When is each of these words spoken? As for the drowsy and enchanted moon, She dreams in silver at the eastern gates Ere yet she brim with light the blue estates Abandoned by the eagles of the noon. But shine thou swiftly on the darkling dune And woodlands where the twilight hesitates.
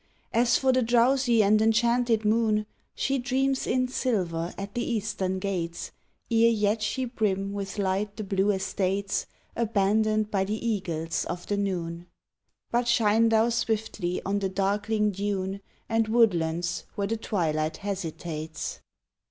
As 0.33 0.57
for 0.57 0.71
the 0.71 0.81
drowsy 0.81 1.43
and 1.43 1.61
enchanted 1.61 2.25
moon, 2.25 2.65
She 2.95 3.19
dreams 3.19 3.67
in 3.67 3.87
silver 3.87 4.51
at 4.57 4.73
the 4.73 4.83
eastern 4.83 5.37
gates 5.37 5.91
Ere 6.31 6.49
yet 6.49 6.81
she 6.81 7.05
brim 7.05 7.53
with 7.53 7.77
light 7.77 8.17
the 8.17 8.23
blue 8.23 8.49
estates 8.49 9.27
Abandoned 9.55 10.31
by 10.31 10.43
the 10.43 10.67
eagles 10.67 11.23
of 11.25 11.45
the 11.45 11.55
noon. 11.57 12.07
But 12.71 12.87
shine 12.87 13.29
thou 13.29 13.49
swiftly 13.49 14.23
on 14.25 14.39
the 14.39 14.49
darkling 14.49 15.11
dune 15.11 15.61
And 15.87 16.07
woodlands 16.07 16.85
where 16.95 17.05
the 17.05 17.15
twilight 17.17 17.77
hesitates. 17.77 18.79